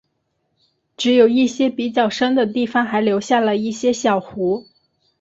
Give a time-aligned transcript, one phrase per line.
[0.97, 4.65] 只有一些比较深的地方还留下了一些小湖。